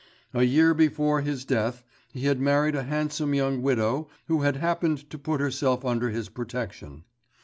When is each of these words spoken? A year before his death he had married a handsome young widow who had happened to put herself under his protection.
A 0.33 0.41
year 0.41 0.73
before 0.73 1.21
his 1.21 1.45
death 1.45 1.83
he 2.11 2.21
had 2.21 2.39
married 2.39 2.73
a 2.73 2.81
handsome 2.81 3.35
young 3.35 3.61
widow 3.61 4.09
who 4.25 4.41
had 4.41 4.55
happened 4.55 5.07
to 5.11 5.17
put 5.19 5.39
herself 5.39 5.85
under 5.85 6.09
his 6.09 6.27
protection. 6.27 7.03